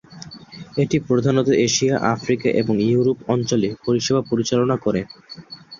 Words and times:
এটি 0.77 0.97
প্রধানত 1.07 1.47
Asia, 1.65 1.95
Africa 2.13 2.49
এবং 2.61 2.75
ইউরোপ 2.85 3.17
অঞ্চলে 3.27 3.69
পরিষেবা 3.85 4.21
পরিচালনা 4.31 4.75
করে। 4.77 5.01